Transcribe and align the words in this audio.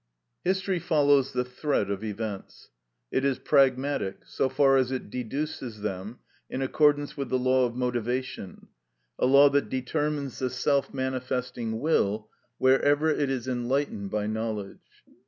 History 0.43 0.79
follows 0.79 1.31
the 1.31 1.45
thread 1.45 1.91
of 1.91 2.03
events; 2.03 2.71
it 3.11 3.23
is 3.23 3.37
pragmatic 3.37 4.25
so 4.25 4.49
far 4.49 4.75
as 4.75 4.91
it 4.91 5.11
deduces 5.11 5.81
them 5.81 6.17
in 6.49 6.63
accordance 6.63 7.15
with 7.15 7.29
the 7.29 7.37
law 7.37 7.65
of 7.67 7.75
motivation, 7.75 8.69
a 9.19 9.27
law 9.27 9.47
that 9.49 9.69
determines 9.69 10.39
the 10.39 10.49
self 10.49 10.91
manifesting 10.91 11.79
will 11.79 12.29
wherever 12.57 13.11
it 13.11 13.29
is 13.29 13.47
enlightened 13.47 14.09
by 14.09 14.25
knowledge. 14.25 15.03